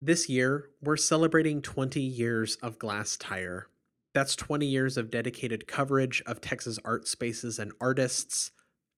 [0.00, 3.64] This year, we're celebrating 20 years of Glasstire.
[4.14, 8.52] That's 20 years of dedicated coverage of Texas art spaces and artists,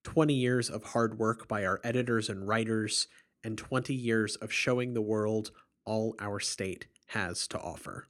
[0.04, 3.08] 20 years of hard work by our editors and writers,
[3.42, 5.52] and 20 years of showing the world
[5.86, 8.09] all our state has to offer.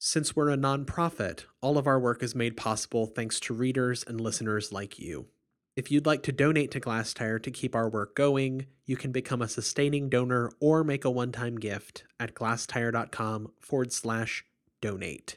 [0.00, 4.20] Since we're a nonprofit, all of our work is made possible thanks to readers and
[4.20, 5.28] listeners like you.
[5.76, 9.42] If you'd like to donate to Glasstire to keep our work going, you can become
[9.42, 14.42] a sustaining donor or make a one time gift at glasstire.com forward slash
[14.80, 15.36] donate.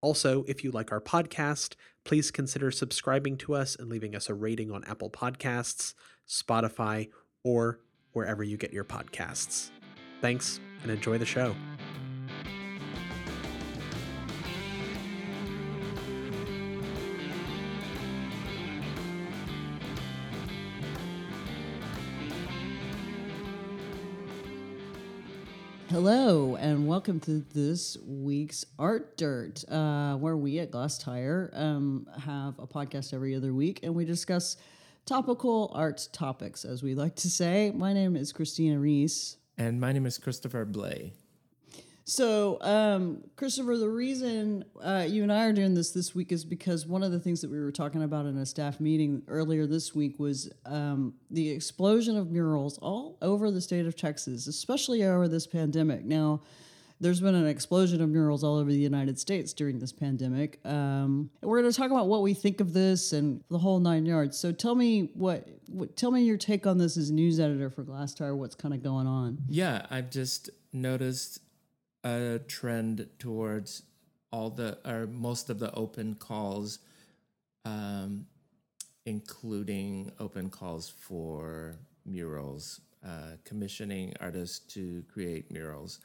[0.00, 1.74] Also, if you like our podcast,
[2.04, 5.94] please consider subscribing to us and leaving us a rating on Apple Podcasts,
[6.28, 7.08] Spotify,
[7.42, 7.80] or
[8.12, 9.70] wherever you get your podcasts.
[10.20, 11.56] Thanks and enjoy the show.
[25.94, 32.58] Hello, and welcome to this week's Art Dirt, uh, where we at Glasstire um, have
[32.58, 34.56] a podcast every other week and we discuss
[35.06, 37.70] topical art topics, as we like to say.
[37.72, 39.36] My name is Christina Rees.
[39.56, 41.12] And my name is Christopher Blay.
[42.06, 46.44] So, um, Christopher, the reason uh, you and I are doing this this week is
[46.44, 49.66] because one of the things that we were talking about in a staff meeting earlier
[49.66, 55.02] this week was um, the explosion of murals all over the state of Texas, especially
[55.02, 56.04] over this pandemic.
[56.04, 56.42] Now,
[57.00, 60.60] there's been an explosion of murals all over the United States during this pandemic.
[60.66, 64.04] Um, we're going to talk about what we think of this and the whole nine
[64.04, 64.38] yards.
[64.38, 67.82] So, tell me what, what tell me your take on this as news editor for
[67.82, 68.36] Glasstire.
[68.36, 69.38] What's kind of going on?
[69.48, 71.40] Yeah, I've just noticed
[72.04, 73.82] a trend towards
[74.30, 76.78] all the or most of the open calls,
[77.64, 78.26] um,
[79.06, 86.00] including open calls for murals, uh, commissioning artists to create murals.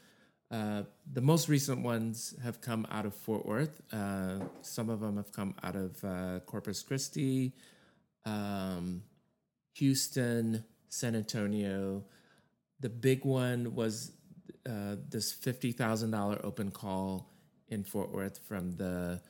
[0.52, 0.83] Uh,
[1.14, 3.81] the most recent ones have come out of Fort Worth.
[3.94, 7.54] Uh, some of them have come out of uh, Corpus Christi,
[8.26, 9.04] um,
[9.76, 12.04] Houston, San Antonio.
[12.80, 14.11] The big one was
[14.69, 17.31] uh, this fifty thousand dollar open call
[17.69, 19.21] in Fort Worth from the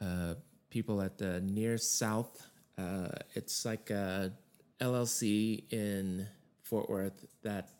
[0.00, 0.34] uh,
[0.70, 2.46] people at the Near South.
[2.76, 4.32] Uh, it's like a
[4.80, 6.28] LLC in
[6.62, 7.70] Fort Worth that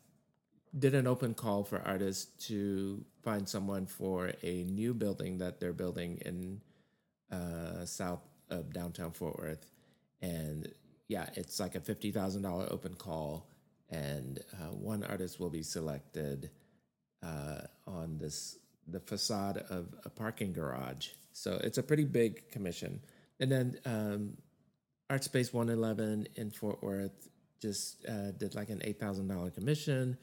[0.77, 5.73] did an open call for artists to find someone for a new building that they're
[5.73, 6.61] building in
[7.31, 9.71] uh, south of downtown Fort Worth,
[10.21, 10.69] and
[11.07, 13.49] yeah, it's like a fifty thousand dollar open call,
[13.89, 16.51] and uh, one artist will be selected
[17.23, 18.59] uh, on this
[18.91, 21.09] the facade of a parking garage.
[21.33, 23.01] So it's a pretty big commission.
[23.39, 24.37] And then um,
[25.11, 27.29] Artspace111 in Fort Worth
[27.61, 30.17] just uh, did like an $8,000 commission.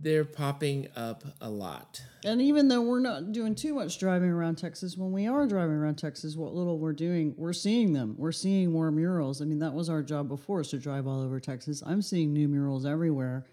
[0.00, 2.00] They're popping up a lot.
[2.24, 5.74] And even though we're not doing too much driving around Texas, when we are driving
[5.74, 8.14] around Texas, what little we're doing, we're seeing them.
[8.16, 9.42] We're seeing more murals.
[9.42, 11.82] I mean, that was our job before, is to drive all over Texas.
[11.84, 13.46] I'm seeing new murals everywhere.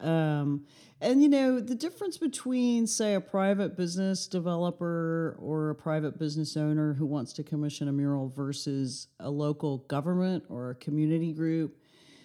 [0.00, 0.64] Um,
[1.00, 6.56] and you know, the difference between, say, a private business developer or a private business
[6.56, 11.76] owner who wants to commission a mural versus a local government or a community group,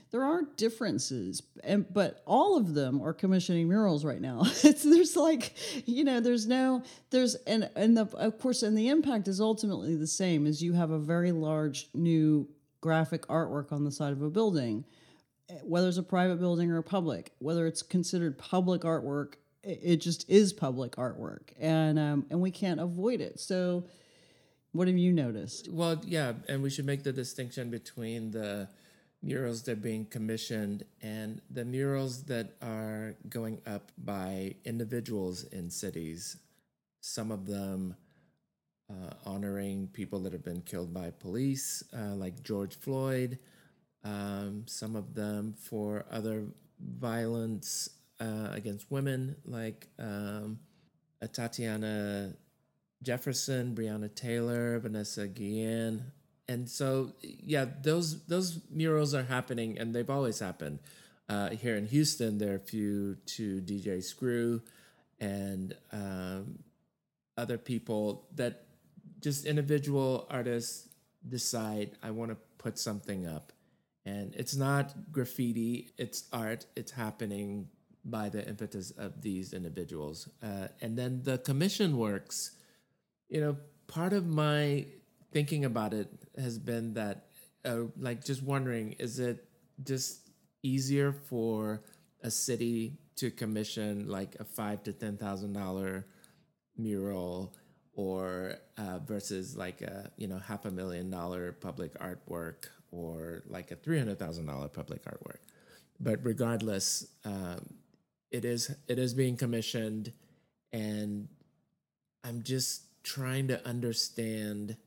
[0.09, 4.41] there are differences, and but all of them are commissioning murals right now.
[4.63, 5.53] it's there's like,
[5.85, 9.95] you know, there's no there's and and the of course, and the impact is ultimately
[9.95, 12.47] the same as you have a very large new
[12.81, 14.84] graphic artwork on the side of a building
[15.63, 20.29] whether it's a private building or a public, whether it's considered public artwork, it just
[20.29, 23.39] is public artwork, and um, and we can't avoid it.
[23.39, 23.85] So,
[24.71, 25.69] what have you noticed?
[25.71, 28.67] Well, yeah, and we should make the distinction between the
[29.21, 35.69] murals that are being commissioned and the murals that are going up by individuals in
[35.69, 36.35] cities.
[36.99, 37.95] Some of them
[38.89, 43.39] uh, honoring people that have been killed by police, uh, like George Floyd
[44.03, 46.44] um, some of them for other
[46.80, 50.59] violence uh, against women, like um,
[51.32, 52.34] Tatiana
[53.02, 56.11] Jefferson, Breonna Taylor, Vanessa Guillen.
[56.47, 60.79] And so, yeah, those those murals are happening, and they've always happened.
[61.29, 64.61] Uh, here in Houston, there are a few to DJ Screw
[65.22, 66.59] and um,
[67.38, 68.66] other people that
[69.22, 70.90] just individual artists
[71.28, 73.53] decide I want to put something up
[74.05, 77.70] and it's not graffiti, it's art, it's happening
[78.05, 80.28] by the impetus of these individuals.
[80.41, 82.52] Uh, and then the commission works,
[83.29, 83.55] you know,
[83.88, 84.85] part of my
[85.32, 87.28] thinking about it has been that,
[87.66, 89.46] uh, like, just wondering is it
[89.84, 90.29] just
[90.64, 91.82] easier for
[92.22, 96.06] a city to commission like a five to ten thousand dollar
[96.78, 97.53] mural
[97.94, 103.72] or uh, versus like a you know half a million dollar public artwork or like
[103.72, 105.40] a three hundred thousand dollar public artwork.
[105.99, 107.73] But regardless, um,
[108.31, 110.13] it is it is being commissioned,
[110.72, 111.28] and
[112.23, 114.78] I'm just trying to understand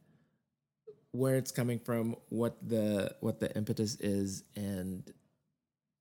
[1.12, 5.02] where it's coming from, what the what the impetus is, and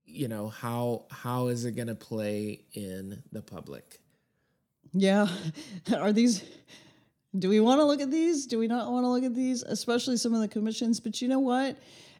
[0.06, 4.00] you know how how is it going to play in the public.
[4.94, 5.28] Yeah.
[5.96, 6.44] Are these
[7.38, 8.46] do we want to look at these?
[8.46, 9.64] Do we not want to look at these?
[9.64, 11.00] Especially some of the commissions.
[11.00, 11.78] But you know what?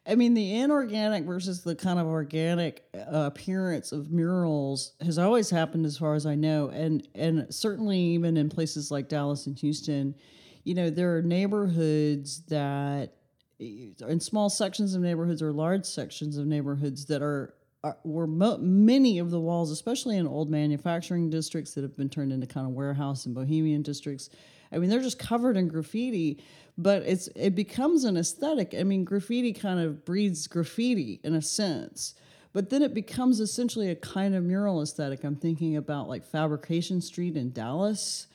[0.08, 5.50] I mean, the inorganic versus the kind of organic uh, appearance of murals has always
[5.50, 9.58] happened, as far as I know, and and certainly even in places like Dallas and
[9.58, 10.14] Houston,
[10.62, 13.14] you know, there are neighborhoods that,
[13.58, 18.58] in small sections of neighborhoods or large sections of neighborhoods that are are, were mo-
[18.58, 22.66] many of the walls, especially in old manufacturing districts that have been turned into kind
[22.66, 24.30] of warehouse and bohemian districts.
[24.72, 26.38] I mean, they're just covered in graffiti,
[26.78, 28.74] but it's it becomes an aesthetic.
[28.78, 32.14] I mean, graffiti kind of breeds graffiti in a sense,
[32.52, 35.24] but then it becomes essentially a kind of mural aesthetic.
[35.24, 38.26] I'm thinking about like Fabrication Street in Dallas.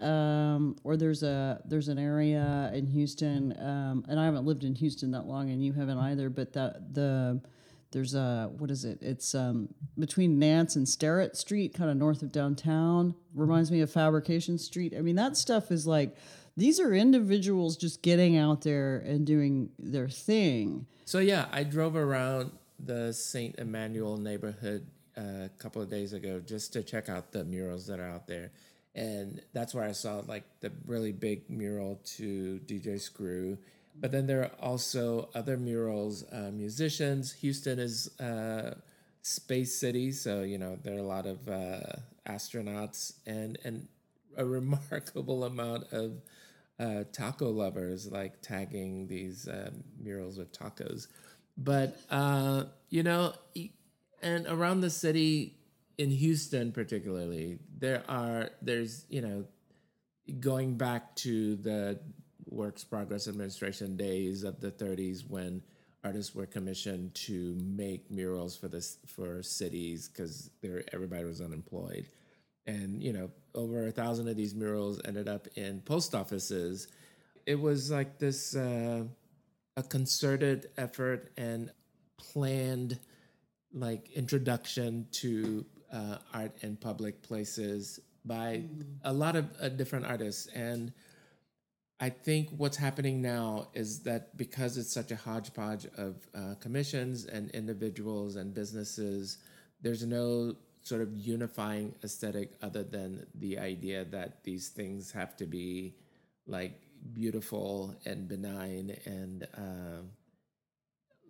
[0.00, 4.74] Um, or there's a there's an area in Houston, um, and I haven't lived in
[4.74, 6.28] Houston that long, and you haven't either.
[6.28, 7.40] But that the
[7.94, 8.98] there's a what is it?
[9.00, 13.14] It's um, between Nance and Sterrett Street, kind of north of downtown.
[13.34, 14.92] Reminds me of Fabrication Street.
[14.98, 16.16] I mean, that stuff is like
[16.56, 20.86] these are individuals just getting out there and doing their thing.
[21.04, 22.50] So yeah, I drove around
[22.80, 24.86] the Saint Emmanuel neighborhood
[25.16, 28.26] uh, a couple of days ago just to check out the murals that are out
[28.26, 28.50] there,
[28.96, 33.56] and that's where I saw like the really big mural to DJ Screw.
[33.94, 37.32] But then there are also other murals, uh, musicians.
[37.34, 38.74] Houston is uh,
[39.22, 41.80] space city, so you know there are a lot of uh,
[42.26, 43.88] astronauts and and
[44.36, 46.20] a remarkable amount of
[46.80, 49.70] uh, taco lovers like tagging these uh,
[50.02, 51.06] murals with tacos.
[51.56, 53.34] But uh, you know,
[54.22, 55.54] and around the city
[55.98, 59.44] in Houston, particularly, there are there's you know
[60.40, 62.00] going back to the
[62.54, 65.62] Works Progress Administration days of the 30s when
[66.04, 70.50] artists were commissioned to make murals for this for cities because
[70.92, 72.06] everybody was unemployed.
[72.66, 76.88] And you know over a thousand of these murals ended up in post offices.
[77.46, 79.04] It was like this uh,
[79.76, 81.70] a concerted effort and
[82.16, 82.98] planned
[83.72, 88.62] like introduction to uh, art in public places by
[89.04, 90.46] a lot of uh, different artists.
[90.48, 90.92] And
[92.00, 97.24] I think what's happening now is that because it's such a hodgepodge of uh, commissions
[97.24, 99.38] and individuals and businesses,
[99.80, 105.46] there's no sort of unifying aesthetic other than the idea that these things have to
[105.46, 105.94] be
[106.46, 106.78] like
[107.12, 110.02] beautiful and benign and uh,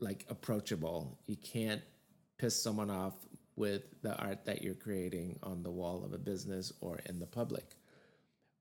[0.01, 1.19] like approachable.
[1.27, 1.83] You can't
[2.39, 3.15] piss someone off
[3.57, 7.27] with the art that you're creating on the wall of a business or in the
[7.27, 7.77] public.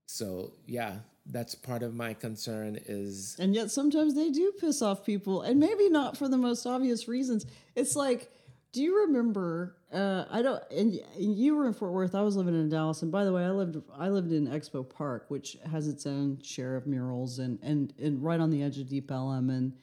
[0.05, 0.97] So yeah,
[1.27, 5.59] that's part of my concern is and yet sometimes they do piss off people and
[5.59, 7.45] maybe not for the most obvious reasons.
[7.75, 8.29] It's like
[8.73, 12.35] do you remember uh, i don't and, and you were in fort worth i was
[12.35, 15.55] living in dallas and by the way i lived i lived in expo park which
[15.71, 19.09] has its own share of murals and and, and right on the edge of deep
[19.09, 19.73] ellum and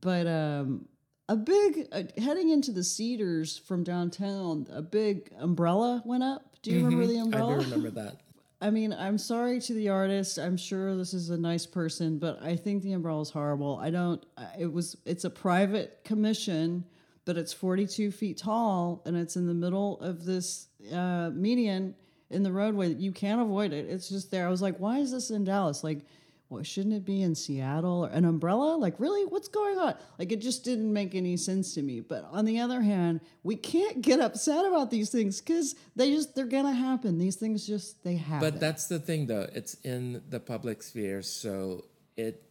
[0.00, 0.86] but um
[1.28, 6.56] a big uh, heading into the cedars from downtown a big umbrella went up.
[6.62, 6.86] Do you mm-hmm.
[6.86, 8.20] remember the umbrella i do remember that
[8.62, 10.38] I mean, I'm sorry to the artist.
[10.38, 13.80] I'm sure this is a nice person, but I think the umbrella is horrible.
[13.82, 14.24] I don't.
[14.56, 14.96] It was.
[15.04, 16.84] It's a private commission,
[17.24, 21.96] but it's 42 feet tall and it's in the middle of this uh, median
[22.30, 22.94] in the roadway.
[22.94, 23.90] You can't avoid it.
[23.90, 24.46] It's just there.
[24.46, 25.82] I was like, why is this in Dallas?
[25.82, 26.06] Like,
[26.52, 28.76] well, shouldn't it be in Seattle or an umbrella?
[28.76, 29.24] Like, really?
[29.24, 29.94] What's going on?
[30.18, 32.00] Like, it just didn't make any sense to me.
[32.00, 36.34] But on the other hand, we can't get upset about these things because they just,
[36.34, 37.18] they're going to happen.
[37.18, 38.50] These things just, they happen.
[38.50, 39.48] But that's the thing, though.
[39.54, 41.22] It's in the public sphere.
[41.22, 41.86] So
[42.18, 42.42] it,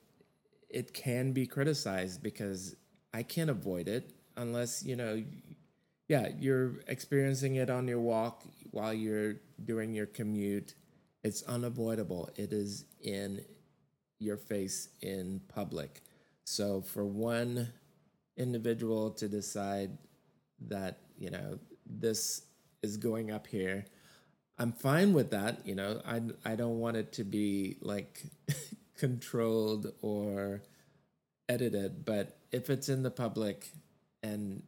[0.68, 2.76] it can be criticized because
[3.14, 5.24] I can't avoid it unless, you know,
[6.08, 8.42] yeah, you're experiencing it on your walk
[8.72, 10.74] while you're doing your commute.
[11.24, 12.32] It's unavoidable.
[12.36, 13.46] It is in
[14.22, 16.02] your face in public.
[16.44, 17.70] So for one
[18.38, 19.98] individual to decide
[20.68, 22.44] that, you know, this
[22.84, 23.86] is going up here,
[24.58, 25.66] I'm fine with that.
[25.66, 28.24] You know, I, I don't want it to be like
[28.98, 30.62] controlled or
[31.50, 33.72] edited, but if it's in the public
[34.22, 34.62] and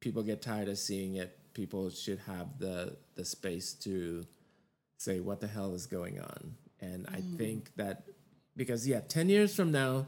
[0.00, 4.24] people get tired of seeing it, people should have the the space to
[4.98, 6.54] say what the hell is going on.
[6.80, 7.38] And I mm.
[7.38, 8.04] think that
[8.56, 10.06] because yeah, ten years from now,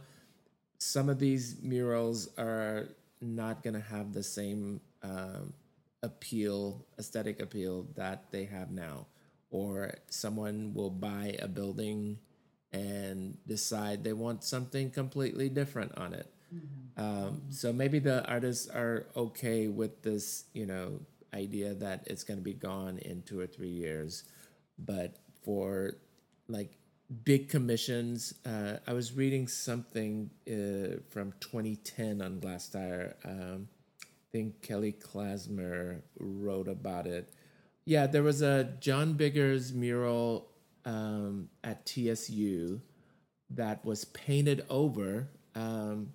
[0.78, 2.88] some of these murals are
[3.20, 5.52] not going to have the same um,
[6.02, 9.06] appeal, aesthetic appeal that they have now.
[9.50, 12.18] Or someone will buy a building
[12.72, 16.30] and decide they want something completely different on it.
[16.96, 21.00] Um, so maybe the artists are okay with this, you know,
[21.32, 24.24] idea that it's going to be gone in two or three years.
[24.78, 25.94] But for
[26.48, 26.72] like
[27.24, 32.74] big commissions, uh, I was reading something uh, from 2010 on Glass.
[32.74, 33.68] Um,
[34.02, 37.32] I think Kelly Klaasmeyer wrote about it.
[37.84, 40.50] Yeah, there was a John Biggers mural
[40.84, 42.80] um, at TSU
[43.50, 45.28] that was painted over.
[45.54, 46.10] Um,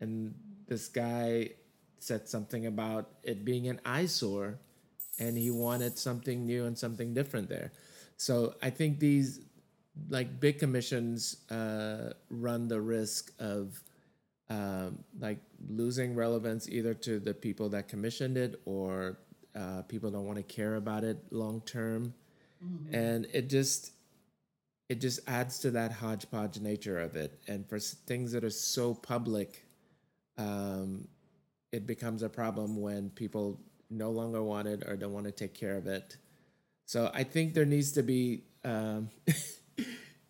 [0.00, 0.34] and
[0.66, 1.50] this guy
[1.98, 4.58] said something about it being an eyesore
[5.18, 7.72] and he wanted something new and something different there.
[8.16, 9.40] So I think these
[10.08, 13.82] like big commissions uh, run the risk of
[14.48, 19.18] um, like losing relevance either to the people that commissioned it or
[19.54, 22.14] uh, people don't want to care about it long term,
[22.92, 23.92] and it just
[24.88, 27.40] it just adds to that hodgepodge nature of it.
[27.46, 29.64] And for things that are so public,
[30.36, 31.06] um,
[31.70, 35.54] it becomes a problem when people no longer want it or don't want to take
[35.54, 36.16] care of it.
[36.86, 39.10] So I think there needs to be, um,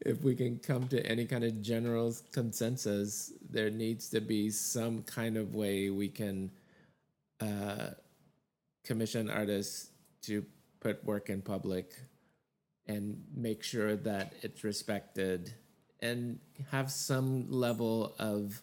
[0.00, 5.02] if we can come to any kind of general consensus, there needs to be some
[5.02, 6.50] kind of way we can
[7.40, 7.90] uh,
[8.84, 9.90] commission artists
[10.22, 10.44] to
[10.80, 11.92] put work in public
[12.86, 15.54] and make sure that it's respected
[16.00, 16.38] and
[16.70, 18.62] have some level of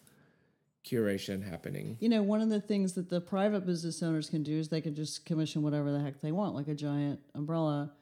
[0.84, 1.96] curation happening.
[2.00, 4.80] You know, one of the things that the private business owners can do is they
[4.80, 7.92] can just commission whatever the heck they want, like a giant umbrella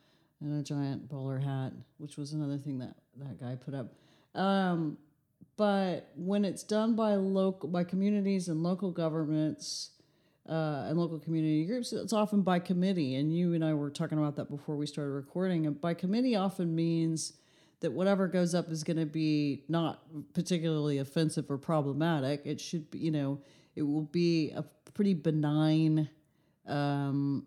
[0.40, 3.95] and a giant bowler hat, which was another thing that that guy put up.
[4.35, 4.99] Um,
[5.57, 9.90] but when it's done by local by communities and local governments
[10.49, 13.14] uh, and local community groups, it's often by committee.
[13.14, 15.66] And you and I were talking about that before we started recording.
[15.66, 17.33] And by committee often means
[17.81, 20.02] that whatever goes up is going to be not
[20.35, 22.43] particularly offensive or problematic.
[22.45, 23.40] It should be, you know,
[23.75, 24.64] it will be a
[24.95, 26.09] pretty benign
[26.66, 27.47] um,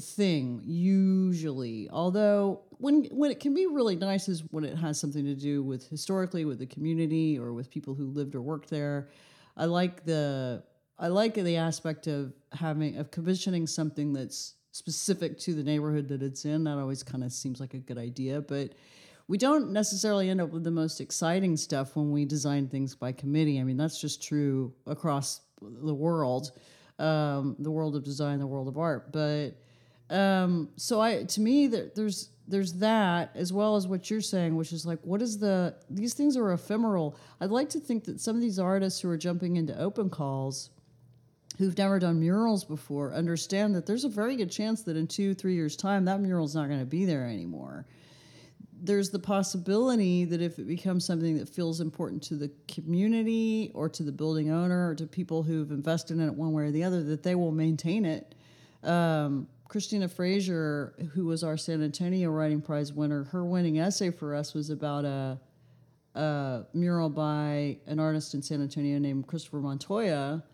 [0.00, 1.88] thing usually.
[1.90, 5.62] Although when when it can be really nice is when it has something to do
[5.62, 9.08] with historically with the community or with people who lived or worked there.
[9.56, 10.62] I like the
[10.98, 16.22] I like the aspect of having of commissioning something that's specific to the neighborhood that
[16.22, 16.64] it's in.
[16.64, 18.74] That always kind of seems like a good idea, but
[19.28, 23.12] we don't necessarily end up with the most exciting stuff when we design things by
[23.12, 23.58] committee.
[23.58, 26.52] I mean, that's just true across the world,
[26.98, 29.12] um, the world of design, the world of art.
[29.12, 29.52] But
[30.10, 34.54] um, so I, to me, there, there's there's that as well as what you're saying,
[34.54, 35.74] which is like, what is the?
[35.88, 37.16] These things are ephemeral.
[37.40, 40.70] I'd like to think that some of these artists who are jumping into open calls
[41.58, 45.34] who've never done murals before understand that there's a very good chance that in two,
[45.34, 47.86] three years' time, that mural's not going to be there anymore
[48.84, 53.88] there's the possibility that if it becomes something that feels important to the community or
[53.88, 56.84] to the building owner or to people who've invested in it one way or the
[56.84, 58.34] other, that they will maintain it.
[58.82, 64.34] Um, Christina Fraser, who was our San Antonio Writing Prize winner, her winning essay for
[64.34, 65.40] us was about a,
[66.14, 70.44] a mural by an artist in San Antonio named Christopher Montoya.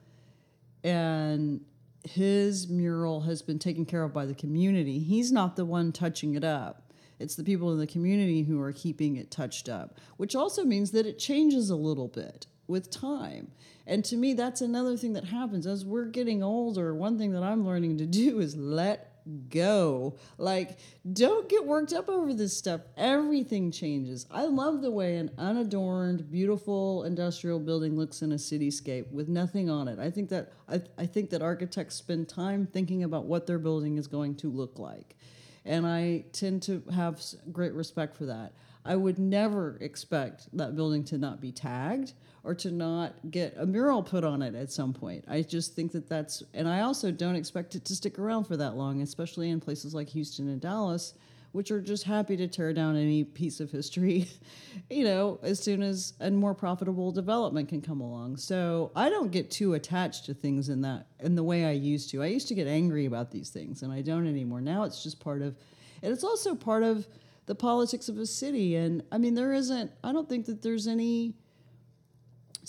[0.85, 1.61] And
[2.05, 4.99] his mural has been taken care of by the community.
[4.99, 6.91] He's not the one touching it up.
[7.19, 10.93] It's the people in the community who are keeping it touched up, which also means
[10.93, 13.51] that it changes a little bit with time.
[13.87, 16.95] And to me, that's another thing that happens as we're getting older.
[16.95, 19.09] One thing that I'm learning to do is let
[19.51, 20.17] go.
[20.39, 20.79] Like,
[21.13, 22.81] don't get worked up over this stuff.
[22.97, 24.27] Everything changes.
[24.31, 29.69] I love the way an unadorned, beautiful industrial building looks in a cityscape with nothing
[29.69, 29.99] on it.
[29.99, 33.99] I think that I, I think that architects spend time thinking about what their building
[33.99, 35.17] is going to look like
[35.65, 37.23] and I tend to have
[37.53, 38.53] great respect for that.
[38.85, 43.67] I would never expect that building to not be tagged or to not get a
[43.67, 45.25] mural put on it at some point.
[45.29, 48.57] I just think that that's, and I also don't expect it to stick around for
[48.57, 51.15] that long, especially in places like Houston and Dallas,
[51.53, 54.29] which are just happy to tear down any piece of history,
[54.91, 58.37] you know, as soon as a more profitable development can come along.
[58.37, 62.11] So I don't get too attached to things in that in the way I used
[62.11, 62.23] to.
[62.23, 64.61] I used to get angry about these things, and I don't anymore.
[64.61, 65.57] Now it's just part of,
[66.03, 67.07] and it's also part of
[67.47, 68.77] the politics of a city.
[68.77, 69.91] And I mean, there isn't.
[70.05, 71.35] I don't think that there's any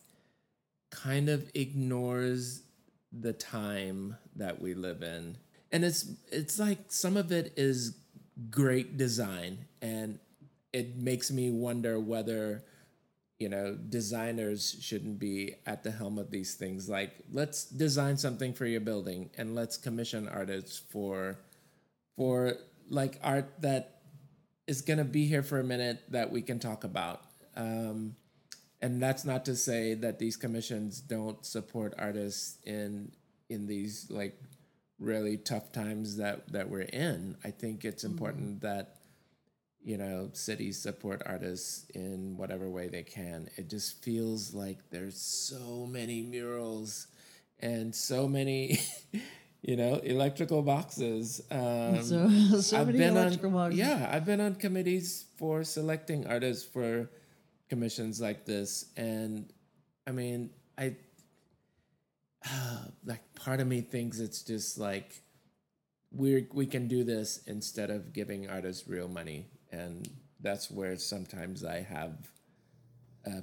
[0.91, 2.63] kind of ignores
[3.11, 5.39] the time that we live in.
[5.73, 7.97] And it's it's like some of it is
[8.49, 10.19] great design and
[10.71, 12.63] it makes me wonder whether
[13.39, 18.53] you know designers shouldn't be at the helm of these things like let's design something
[18.53, 21.37] for your building and let's commission artists for
[22.19, 22.55] for
[22.89, 24.01] like art that
[24.67, 27.21] is going to be here for a minute that we can talk about.
[27.55, 28.17] Um,
[28.81, 33.13] and that's not to say that these commissions don't support artists in
[33.49, 34.37] in these like
[34.99, 37.37] really tough times that that we're in.
[37.45, 38.97] I think it's important that
[39.81, 43.49] you know cities support artists in whatever way they can.
[43.55, 47.07] It just feels like there's so many murals
[47.61, 48.81] and so many
[49.61, 51.41] you know, electrical boxes.
[51.51, 52.29] Um, So,
[52.61, 53.79] so many been electrical on, boxes.
[53.79, 57.09] Yeah, I've been on committees for selecting artists for
[57.69, 59.51] commissions like this, and
[60.07, 60.95] I mean, I
[63.05, 65.21] like part of me thinks it's just like
[66.11, 71.63] we we can do this instead of giving artists real money, and that's where sometimes
[71.63, 72.13] I have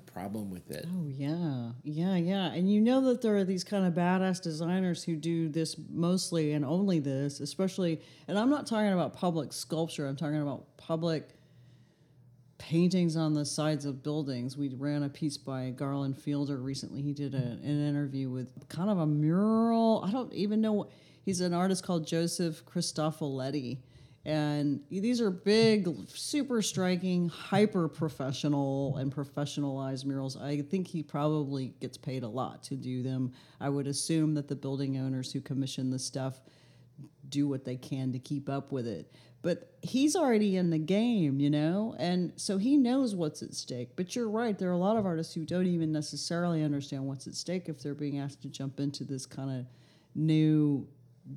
[0.07, 0.87] problem with it.
[0.89, 2.53] Oh yeah, yeah, yeah.
[2.53, 6.53] And you know that there are these kind of badass designers who do this mostly
[6.53, 8.01] and only this, especially.
[8.29, 10.07] And I'm not talking about public sculpture.
[10.07, 11.31] I'm talking about public
[12.59, 14.57] paintings on the sides of buildings.
[14.57, 17.03] We ran a piece by Garland Fielder recently.
[17.03, 20.03] He did a, an interview with kind of a mural.
[20.07, 20.89] I don't even know.
[21.25, 23.79] He's an artist called Joseph Cristofoletti.
[24.27, 30.37] And these are big, super striking, hyper professional and professionalized murals.
[30.37, 33.33] I think he probably gets paid a lot to do them.
[33.61, 36.41] I would assume that the building owners who commission the stuff
[37.29, 39.13] do what they can to keep up with it.
[39.43, 41.95] But he's already in the game, you know?
[41.97, 43.91] And so he knows what's at stake.
[43.95, 47.29] But you're right, there are a lot of artists who don't even necessarily understand what's
[47.29, 49.67] at stake if they're being asked to jump into this kind of
[50.17, 50.89] new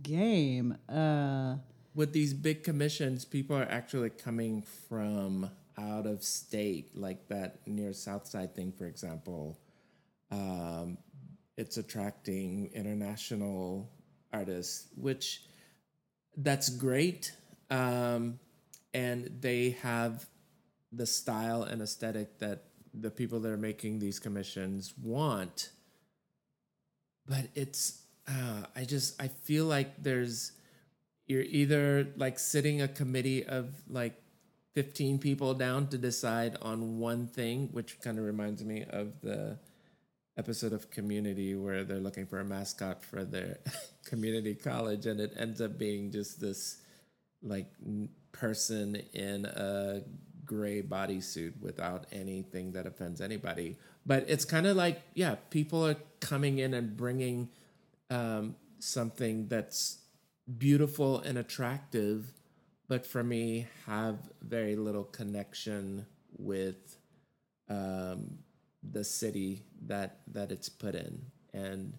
[0.02, 0.76] game.
[0.92, 1.58] Uh,
[2.00, 7.92] with these big commissions, people are actually coming from out of state, like that near
[7.92, 9.60] South Side thing, for example.
[10.32, 10.98] Um,
[11.58, 13.92] it's attracting international
[14.32, 15.42] artists, which
[16.38, 17.34] that's great.
[17.70, 18.40] Um,
[18.94, 20.26] and they have
[20.94, 25.72] the style and aesthetic that the people that are making these commissions want.
[27.28, 30.54] But it's, uh, I just, I feel like there's,
[31.30, 34.20] you're either like sitting a committee of like
[34.74, 39.58] 15 people down to decide on one thing, which kind of reminds me of the
[40.38, 43.60] episode of Community where they're looking for a mascot for their
[44.06, 46.82] community college, and it ends up being just this
[47.44, 47.68] like
[48.32, 50.02] person in a
[50.46, 53.78] gray bodysuit without anything that offends anybody.
[54.04, 57.50] But it's kind of like, yeah, people are coming in and bringing
[58.10, 60.00] um, something that's
[60.58, 62.34] beautiful and attractive,
[62.88, 66.06] but for me, have very little connection
[66.38, 66.98] with
[67.70, 68.40] um,
[68.84, 71.22] the city that that it's put in.
[71.54, 71.94] And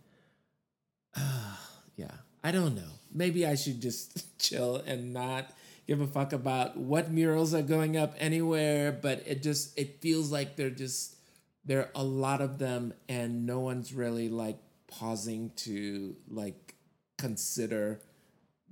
[1.17, 1.57] uh,
[1.97, 2.93] yeah, I don't know.
[3.13, 5.53] Maybe I should just chill and not
[5.87, 10.31] give a fuck about what murals are going up anywhere, but it just it feels
[10.31, 11.17] like they're just
[11.65, 14.59] there are a lot of them and no one's really like
[14.89, 16.75] pausing to like
[17.19, 18.01] consider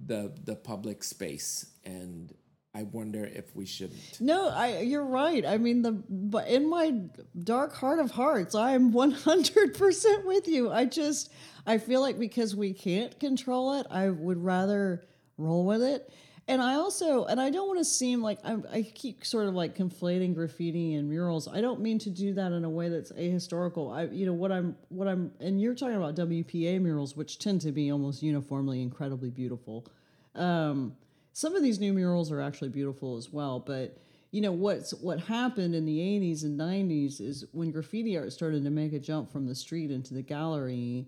[0.04, 2.34] the the public space and
[2.74, 4.20] I wonder if we shouldn't.
[4.20, 5.44] No, I you're right.
[5.44, 6.94] I mean the but in my
[7.42, 10.70] dark heart of hearts, I am 100% with you.
[10.70, 11.32] I just
[11.66, 15.04] I feel like because we can't control it, I would rather
[15.38, 16.12] roll with it.
[16.48, 19.54] And I also and I don't want to seem like I'm, I keep sort of
[19.54, 21.46] like conflating graffiti and murals.
[21.46, 23.94] I don't mean to do that in a way that's ahistorical.
[23.94, 27.60] I you know what I'm what I'm and you're talking about WPA murals which tend
[27.60, 29.86] to be almost uniformly incredibly beautiful.
[30.34, 30.96] Um
[31.34, 33.98] some of these new murals are actually beautiful as well, but
[34.30, 38.64] you know what's what happened in the 80s and 90s is when graffiti art started
[38.64, 41.06] to make a jump from the street into the gallery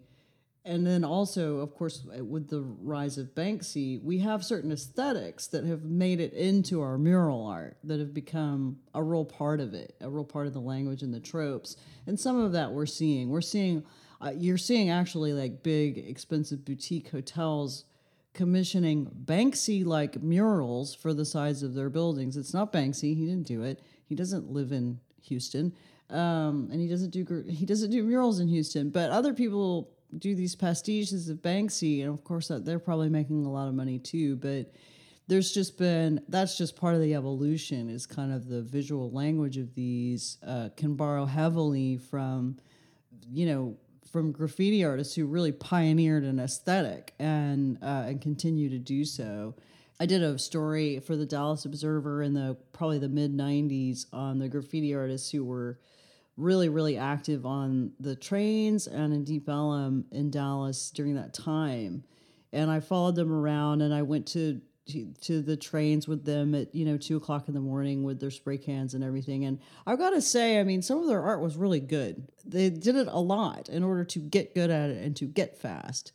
[0.65, 5.65] and then also of course with the rise of banksy we have certain aesthetics that
[5.65, 9.95] have made it into our mural art that have become a real part of it
[10.01, 13.31] a real part of the language and the tropes and some of that we're seeing
[13.31, 13.83] we're seeing
[14.23, 17.85] uh, you're seeing actually like big expensive boutique hotels
[18.33, 22.37] commissioning Banksy like murals for the sides of their buildings.
[22.37, 23.81] It's not Banksy; he didn't do it.
[24.07, 25.75] He doesn't live in Houston,
[26.11, 28.91] um, and he doesn't do he doesn't do murals in Houston.
[28.91, 33.51] But other people do these pastiches of Banksy, and of course they're probably making a
[33.51, 34.37] lot of money too.
[34.37, 34.73] But
[35.31, 39.59] there's just been that's just part of the evolution is kind of the visual language
[39.59, 42.57] of these uh, can borrow heavily from
[43.31, 43.77] you know
[44.11, 49.55] from graffiti artists who really pioneered an aesthetic and uh, and continue to do so.
[50.01, 54.39] I did a story for the Dallas Observer in the probably the mid '90s on
[54.39, 55.79] the graffiti artists who were
[56.41, 62.05] really really active on the trains and in Deep Ellum in Dallas during that time.
[62.53, 66.55] And I followed them around, and I went to to, to the trains with them
[66.55, 69.45] at you know two o'clock in the morning with their spray cans and everything.
[69.45, 72.27] And I've got to say, I mean, some of their art was really good.
[72.45, 75.59] They did it a lot in order to get good at it and to get
[75.59, 76.13] fast.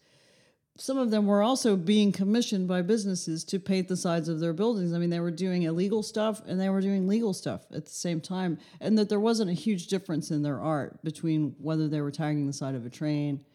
[0.77, 4.51] Some of them were also being commissioned by businesses to paint the sides of their
[4.51, 4.93] buildings.
[4.93, 7.91] I mean, they were doing illegal stuff and they were doing legal stuff at the
[7.91, 12.01] same time, and that there wasn't a huge difference in their art between whether they
[12.01, 13.45] were tagging the side of a train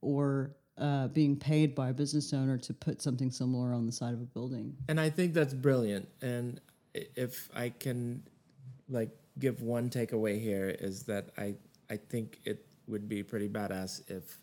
[0.00, 4.14] or uh, being paid by a business owner to put something similar on the side
[4.14, 4.76] of a building.
[4.88, 6.08] And I think that's brilliant.
[6.22, 6.60] And
[6.94, 8.22] if I can,
[8.88, 11.54] like, give one takeaway here is that I
[11.90, 14.38] I think it would be pretty badass if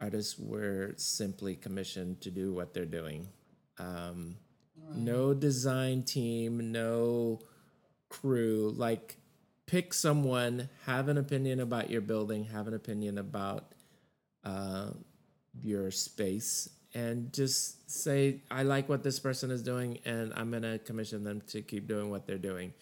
[0.00, 3.28] artists were simply commissioned to do what they're doing.
[3.78, 4.36] Um,
[4.94, 7.40] No design team, no
[8.08, 8.72] crew.
[8.76, 9.16] Like,
[9.66, 13.74] pick someone, have an opinion about your building, have an opinion about
[14.44, 14.90] uh,
[15.62, 20.62] your space, and just say, I like what this person is doing, and I'm going
[20.62, 22.72] to commission them to keep doing what they're doing.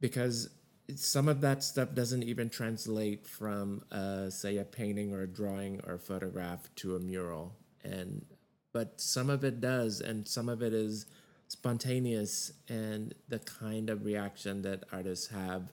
[0.00, 0.48] Because
[0.94, 5.80] some of that stuff doesn't even translate from, uh, say, a painting or a drawing
[5.86, 7.54] or a photograph to a mural.
[7.84, 8.24] And
[8.72, 11.06] but some of it does, and some of it is
[11.48, 15.72] spontaneous and the kind of reaction that artists have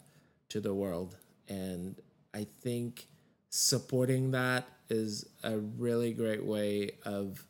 [0.50, 1.18] to the world.
[1.48, 2.00] And
[2.34, 3.08] I think
[3.50, 7.46] supporting that is a really great way of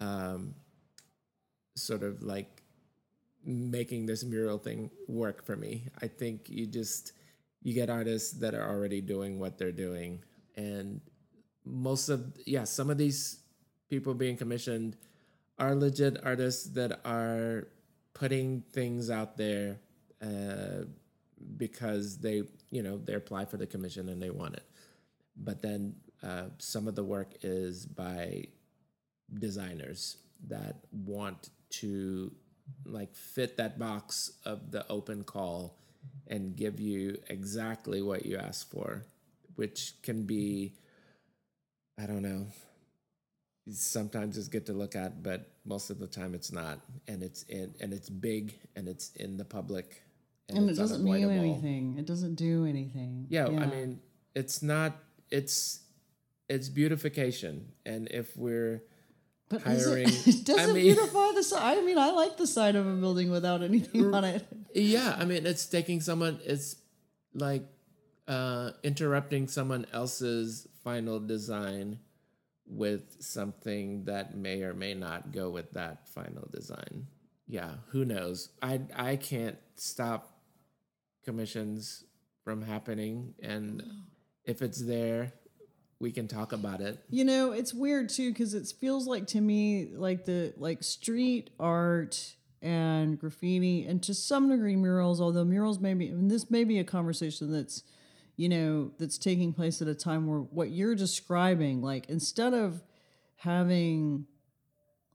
[0.00, 0.54] um,
[1.76, 2.59] sort of like
[3.44, 5.88] making this mural thing work for me.
[6.02, 7.12] I think you just
[7.62, 10.22] you get artists that are already doing what they're doing
[10.56, 11.00] and
[11.64, 13.40] most of yeah, some of these
[13.88, 14.96] people being commissioned
[15.58, 17.68] are legit artists that are
[18.14, 19.78] putting things out there
[20.22, 20.84] uh,
[21.56, 24.64] because they you know they apply for the commission and they want it
[25.36, 28.44] but then uh, some of the work is by
[29.38, 32.32] designers that want to
[32.84, 35.76] like fit that box of the open call
[36.26, 39.04] and give you exactly what you ask for
[39.56, 40.72] which can be
[41.98, 42.46] i don't know
[43.70, 47.42] sometimes it's good to look at but most of the time it's not and it's
[47.44, 50.02] in and it's big and it's in the public
[50.48, 51.96] And, it doesn't mean anything.
[51.98, 53.26] It doesn't do anything.
[53.28, 54.00] Yeah, I mean,
[54.34, 54.98] it's not.
[55.30, 55.80] It's
[56.48, 58.82] it's beautification, and if we're
[59.50, 61.76] but hiring- it, does I it mean- beautify the side?
[61.78, 64.46] I mean, I like the side of a building without anything on it.
[64.74, 66.38] yeah, I mean, it's taking someone.
[66.44, 66.76] It's
[67.34, 67.64] like
[68.26, 71.98] uh, interrupting someone else's final design
[72.66, 77.08] with something that may or may not go with that final design.
[77.48, 78.50] Yeah, who knows?
[78.62, 80.30] I I can't stop
[81.24, 82.04] commissions
[82.44, 83.82] from happening, and
[84.44, 85.32] if it's there,
[86.00, 86.98] we can talk about it.
[87.10, 91.50] You know, it's weird too because it feels like to me like the like street
[91.60, 96.62] art and graffiti and to some degree murals although murals may be and this may
[96.62, 97.84] be a conversation that's
[98.36, 102.82] you know that's taking place at a time where what you're describing like instead of
[103.36, 104.26] having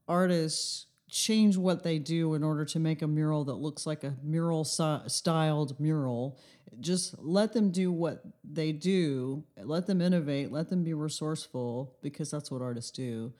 [0.08, 4.14] artists change what they do in order to make a mural that looks like a
[4.22, 6.38] mural styled mural.
[6.82, 12.30] Just let them do what they do let them innovate let them be resourceful because
[12.30, 13.32] that's what artists do.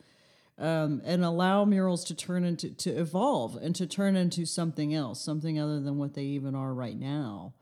[0.58, 5.20] Um, and allow murals to turn into to evolve and to turn into something else
[5.20, 7.56] something other than what they even are right now.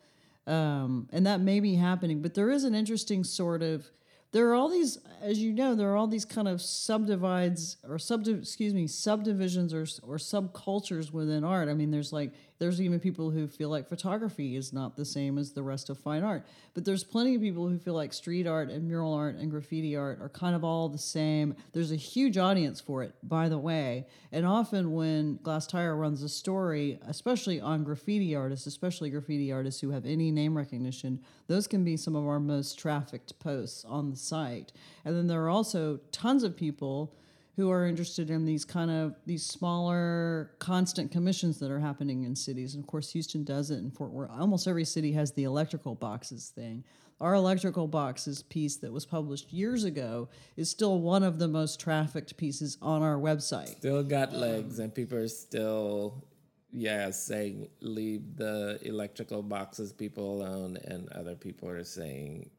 [0.46, 3.90] Um, and that may be happening but there is an interesting sort of
[4.34, 7.98] there are all these as you know there are all these kind of subdivides or
[7.98, 11.70] sub excuse me subdivisions or or subcultures within art.
[11.70, 15.38] I mean there's like there's even people who feel like photography is not the same
[15.38, 16.46] as the rest of fine art.
[16.74, 19.96] But there's plenty of people who feel like street art and mural art and graffiti
[19.96, 21.56] art are kind of all the same.
[21.74, 24.08] There's a huge audience for it by the way.
[24.32, 29.92] And often when Glasstire runs a story especially on graffiti artists especially graffiti artists who
[29.92, 34.16] have any name recognition those can be some of our most trafficked posts on the
[34.16, 34.72] site.
[35.04, 37.14] And then there are also tons of people
[37.56, 42.36] who are interested in these kind of these smaller constant commissions that are happening in
[42.36, 42.74] cities.
[42.74, 44.32] And of course houston does it and fort worth.
[44.32, 46.84] Almost every city has the electrical boxes thing.
[47.22, 51.80] Our electrical boxes piece that was published years ago is still one of the most
[51.80, 53.78] trafficked pieces on our website.
[53.78, 56.26] Still got legs, and people are still,
[56.72, 62.50] yeah, saying leave the electrical boxes people alone, and other people are saying,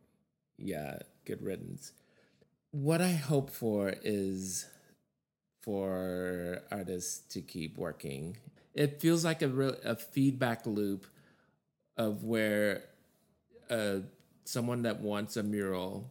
[0.56, 1.92] yeah, good riddance.
[2.70, 4.66] What I hope for is
[5.64, 8.36] for artists to keep working.
[8.74, 11.06] It feels like a real a feedback loop
[11.96, 12.84] of where
[13.70, 13.98] uh,
[14.44, 16.10] someone that wants a mural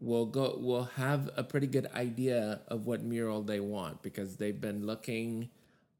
[0.00, 4.60] will go will have a pretty good idea of what mural they want because they've
[4.60, 5.50] been looking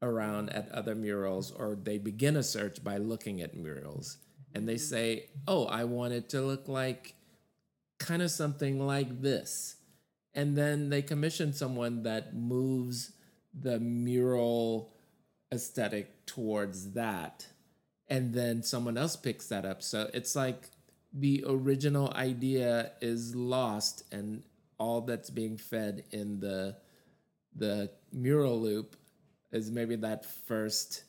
[0.01, 4.17] around at other murals or they begin a search by looking at murals
[4.55, 7.13] and they say oh i want it to look like
[7.97, 9.75] kind of something like this
[10.39, 13.11] and then they commission someone that moves
[13.53, 14.93] the mural
[15.51, 17.45] aesthetic towards that.
[18.07, 19.83] And then someone else picks that up.
[19.83, 20.69] So it's like
[21.11, 24.43] the original idea is lost and
[24.77, 26.77] all that's being fed in the
[27.53, 28.95] the mural loop
[29.51, 31.03] is maybe that first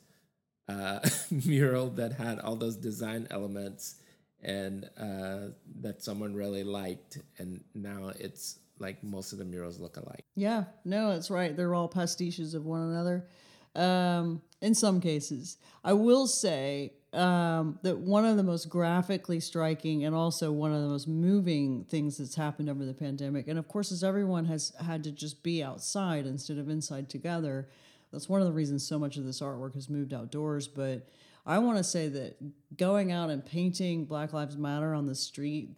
[0.69, 0.99] uh,
[1.47, 3.95] mural that had all those design elements
[4.43, 7.19] and uh, that someone really liked.
[7.39, 11.57] And now it's like most of the murals look alike Yeah, no, that's right.
[11.57, 13.27] They're all pastiches of one another.
[13.75, 20.05] Um, in some cases, I will say um, that one of the most graphically striking
[20.05, 23.69] and also one of the most moving things that's happened over the pandemic, and of
[23.69, 27.69] course, as everyone has had to just be outside instead of inside together,
[28.13, 30.67] that's one of the reasons so much of this artwork has moved outdoors.
[30.67, 31.09] But
[31.47, 32.37] I want to say that
[32.77, 35.77] going out and painting Black Lives Matter on the street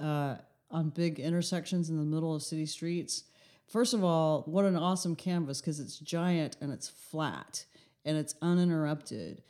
[0.00, 0.36] uh,
[0.74, 3.24] on big intersections in the middle of city streets.
[3.66, 7.64] First of all, what an awesome canvas because it's giant and it's flat
[8.04, 9.42] and it's uninterrupted.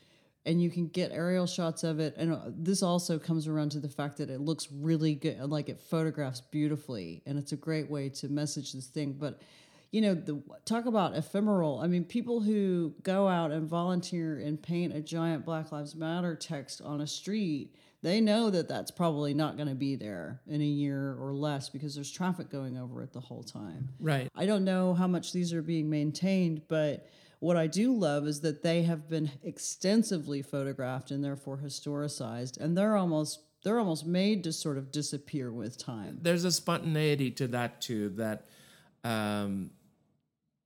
[0.46, 2.14] And you can get aerial shots of it.
[2.18, 5.70] And uh, this also comes around to the fact that it looks really good, like
[5.70, 7.22] it photographs beautifully.
[7.26, 9.14] And it's a great way to message this thing.
[9.18, 9.40] But
[9.90, 11.78] you know, the talk about ephemeral.
[11.78, 16.34] I mean, people who go out and volunteer and paint a giant Black Lives Matter
[16.34, 20.60] text on a street, they know that that's probably not going to be there in
[20.60, 23.88] a year or less because there's traffic going over it the whole time.
[23.98, 27.08] right I don't know how much these are being maintained, but
[27.40, 32.76] what I do love is that they have been extensively photographed and therefore historicized, and
[32.76, 36.18] they're almost they're almost made to sort of disappear with time.
[36.20, 38.46] there's a spontaneity to that too that
[39.04, 39.70] um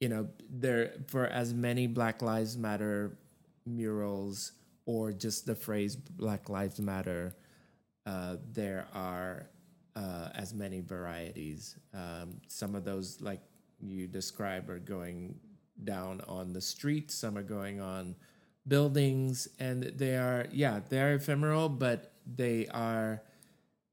[0.00, 3.16] you know there for as many black lives matter
[3.64, 4.52] murals
[4.88, 7.36] or just the phrase black lives matter
[8.06, 9.50] uh there are
[9.94, 11.76] uh as many varieties.
[11.92, 13.42] Um some of those like
[13.80, 15.38] you describe are going
[15.84, 18.16] down on the streets some are going on
[18.66, 23.22] buildings and they are yeah they're ephemeral but they are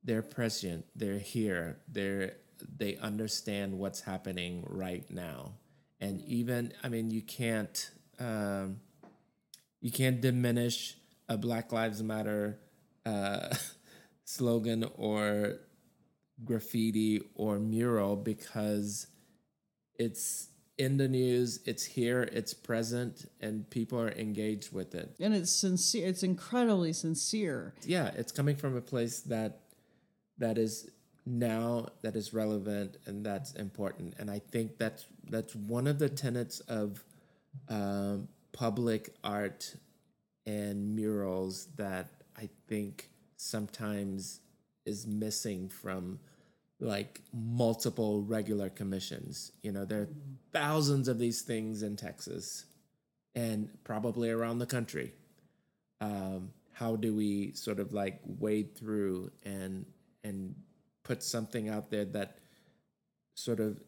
[0.04, 2.34] they're prescient they're here they're
[2.78, 5.52] they understand what's happening right now.
[6.00, 8.80] And even i mean you can't um,
[9.86, 10.78] you can't diminish
[11.30, 12.58] a black lives matter
[13.06, 13.54] uh,
[14.26, 15.60] slogan or
[16.44, 19.06] graffiti or mural because
[20.06, 25.34] it's in the news it's here it's present and people are engaged with it And
[25.36, 26.08] it's sincere.
[26.08, 27.76] It's incredibly sincere.
[27.86, 29.52] yeah it's coming from a place that
[30.40, 30.90] that is
[31.28, 36.10] now that is relevant and that's important and i think that's that's one of the
[36.10, 37.04] tenets of
[37.70, 39.76] um, public art
[40.46, 44.40] and murals that I think sometimes
[44.86, 46.20] is missing from
[46.80, 49.52] like multiple regular commissions.
[49.62, 50.10] You know, there are
[50.54, 52.64] thousands of these things in Texas
[53.36, 55.12] and probably around the country.
[56.00, 59.86] Um, how do we sort of like wade through and
[60.24, 60.56] and
[61.04, 62.38] put something out there that
[63.36, 63.82] sort of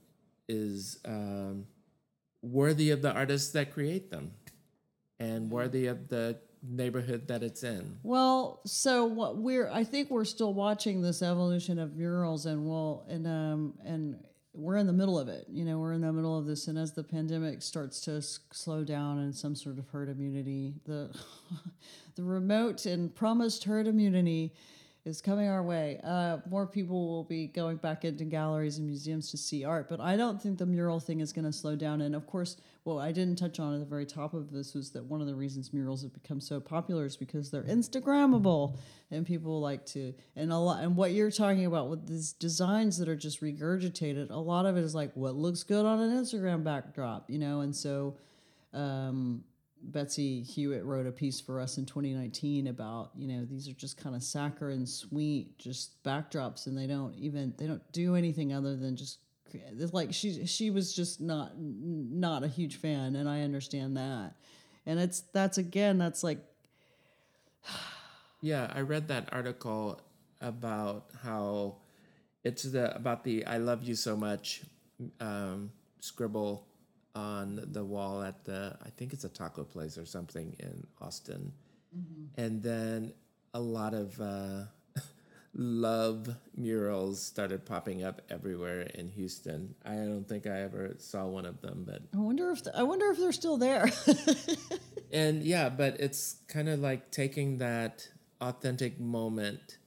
[0.50, 1.68] is um,
[2.42, 4.32] worthy of the artists that create them
[5.20, 7.98] and worthy of the neighborhood that it's in.
[8.04, 13.06] Well, so what we're I think we're still watching this evolution of murals and we'll
[13.08, 15.46] and um and we're in the middle of it.
[15.50, 18.40] You know, we're in the middle of this and as the pandemic starts to s-
[18.52, 21.16] slow down and some sort of herd immunity, the
[22.16, 24.54] the remote and promised herd immunity
[25.08, 26.00] is coming our way.
[26.04, 30.02] Uh, more people will be going back into galleries and museums to see art, but
[30.02, 32.02] I don't think the mural thing is going to slow down.
[32.02, 34.92] And of course, what I didn't touch on at the very top of this was
[34.92, 38.76] that one of the reasons murals have become so popular is because they're Instagrammable
[39.10, 42.98] and people like to and a lot and what you're talking about with these designs
[42.98, 44.30] that are just regurgitated.
[44.30, 47.62] A lot of it is like what looks good on an Instagram backdrop, you know,
[47.62, 48.18] and so.
[48.74, 49.46] Um,
[49.82, 53.98] Betsy Hewitt wrote a piece for us in 2019 about you know these are just
[53.98, 58.76] kind of saccharine sweet just backdrops and they don't even they don't do anything other
[58.76, 59.20] than just
[59.94, 64.34] like she she was just not not a huge fan and I understand that.
[64.86, 66.40] And it's that's again that's like
[68.42, 70.02] Yeah, I read that article
[70.42, 71.78] about how
[72.44, 74.62] it's the about the "I love you so much"
[75.20, 76.68] um, scribble
[77.18, 81.52] on the wall at the I think it's a taco place or something in Austin,
[82.38, 83.14] and then
[83.54, 84.66] a lot of uh,
[85.56, 89.74] love murals started popping up everywhere in Houston.
[89.84, 93.10] I don't think I ever saw one of them, but I wonder if I wonder
[93.12, 93.90] if they're still there.
[95.12, 98.08] And yeah, but it's kind of like taking that
[98.42, 99.78] authentic moment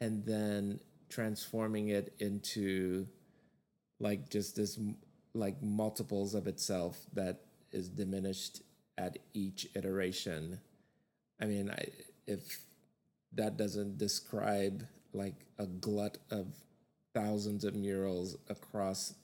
[0.00, 3.06] and then transforming it into
[4.00, 4.78] like just this
[5.36, 7.40] like multiples of itself that
[7.72, 8.62] is diminished
[8.98, 10.58] at each iteration.
[11.40, 11.88] I mean, I,
[12.26, 12.60] if
[13.32, 16.46] that doesn't describe like a glut of
[17.14, 19.14] thousands of murals across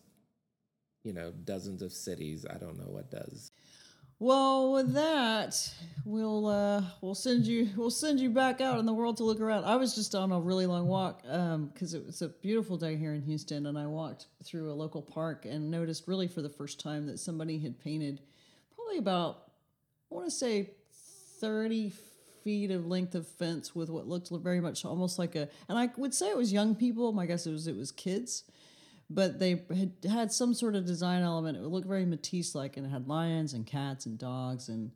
[1.05, 3.51] you know dozens of cities, I don't know what does.
[4.23, 5.69] Well, with that,
[6.05, 9.41] we'll uh, we'll send you we'll send you back out in the world to look
[9.41, 9.65] around.
[9.65, 13.15] I was just on a really long walk because it was a beautiful day here
[13.15, 16.79] in Houston, and I walked through a local park and noticed really for the first
[16.79, 18.21] time that somebody had painted
[18.77, 19.51] probably about
[20.13, 20.71] I want to say
[21.41, 21.93] thirty
[22.45, 25.91] feet of length of fence with what looked very much almost like a and I
[25.97, 27.13] would say it was young people.
[27.13, 28.45] My guess it was it was kids
[29.15, 31.59] but they had had some sort of design element.
[31.59, 34.91] It looked very Matisse-like, and it had lions and cats and dogs and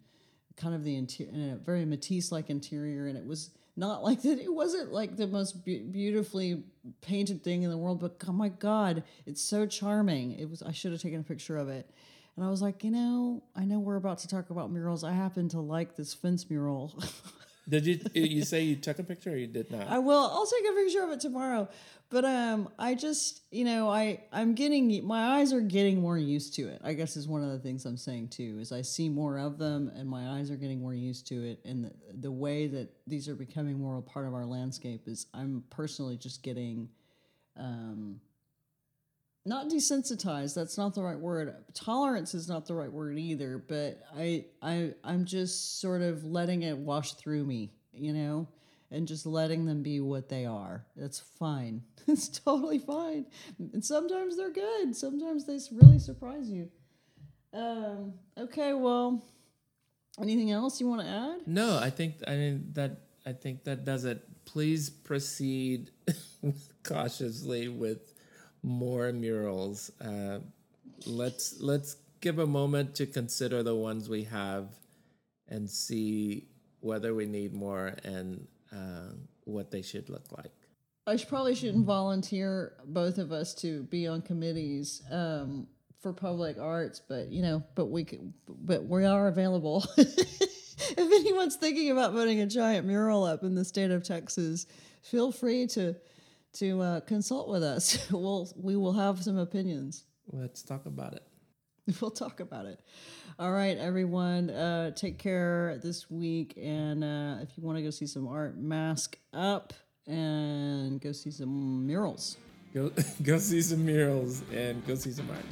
[0.57, 3.07] kind of the interior, and a very Matisse-like interior.
[3.07, 4.39] And it was not like that.
[4.39, 6.65] It wasn't like the most be- beautifully
[7.03, 10.33] painted thing in the world, but oh my god, it's so charming.
[10.39, 10.63] It was.
[10.63, 11.91] I should have taken a picture of it.
[12.37, 15.05] And I was like, you know, I know we're about to talk about murals.
[15.05, 17.03] I happen to like this fence mural.
[17.69, 19.89] Did you you say you took a picture or you did not?
[19.89, 20.31] I will.
[20.33, 21.69] I'll take a picture of it tomorrow.
[22.09, 26.55] But um, I just, you know, I I'm getting my eyes are getting more used
[26.55, 26.81] to it.
[26.85, 28.59] I guess is one of the things I'm saying too.
[28.61, 31.59] Is I see more of them, and my eyes are getting more used to it.
[31.65, 35.27] And the, the way that these are becoming more a part of our landscape is
[35.35, 36.89] I'm personally just getting,
[37.57, 38.21] um,
[39.47, 40.55] not desensitized.
[40.55, 41.55] That's not the right word.
[41.73, 43.59] Tolerance is not the right word either.
[43.59, 47.73] But I I I'm just sort of letting it wash through me.
[47.93, 48.49] You know
[48.91, 50.85] and just letting them be what they are.
[50.97, 51.83] That's fine.
[52.09, 53.27] It's totally fine.
[53.73, 54.95] And sometimes they're good.
[54.95, 56.71] Sometimes they really surprise you.
[57.53, 59.25] Um, okay, well,
[60.21, 61.49] anything else you want to add?
[61.49, 64.23] No, I think I mean that I think that does it.
[64.45, 65.91] Please proceed
[66.85, 68.15] cautiously with
[68.63, 69.91] more murals.
[70.01, 70.41] Uh,
[71.07, 74.69] let's let's give a moment to consider the ones we have
[75.49, 76.49] and see
[76.81, 79.13] whether we need more and uh,
[79.45, 80.53] what they should look like.
[81.07, 85.69] I should, probably shouldn't volunteer both of us to be on committees um,
[86.01, 89.85] for public arts, but you know, but we could, but we are available.
[89.97, 94.67] if anyone's thinking about putting a giant mural up in the state of Texas,
[95.03, 95.95] feel free to
[96.59, 98.09] to uh, consult with us.
[98.11, 100.05] we'll we will have some opinions.
[100.33, 101.23] Let's talk about it.
[102.01, 102.81] We'll talk about it.
[103.39, 104.51] All right, everyone.
[104.51, 106.59] Uh, take care this week.
[106.61, 109.73] And uh, if you want to go see some art, mask up
[110.07, 112.39] and go see some murals.
[112.75, 112.91] Go
[113.23, 115.45] go see some murals and go see some art.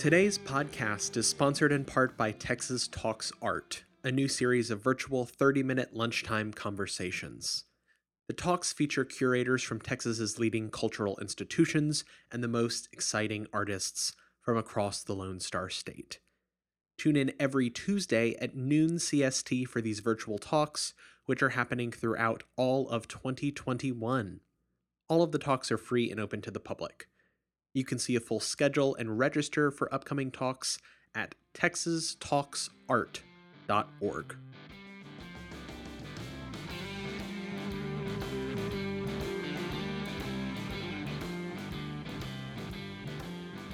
[0.00, 5.26] Today's podcast is sponsored in part by Texas Talks Art, a new series of virtual
[5.26, 7.64] 30 minute lunchtime conversations.
[8.26, 14.56] The talks feature curators from Texas's leading cultural institutions and the most exciting artists from
[14.56, 16.20] across the Lone Star State.
[16.96, 20.94] Tune in every Tuesday at noon CST for these virtual talks,
[21.26, 24.40] which are happening throughout all of 2021.
[25.08, 27.06] All of the talks are free and open to the public.
[27.72, 30.78] You can see a full schedule and register for upcoming talks
[31.14, 34.36] at texastalksart.org.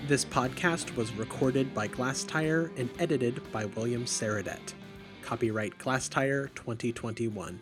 [0.06, 4.74] This podcast was recorded by Glasstire and edited by William Saradet.
[5.22, 7.60] Copyright Glasstire 2021.